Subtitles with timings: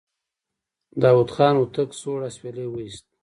[1.01, 3.05] داوود خان هوتک سوړ اسويلی وايست.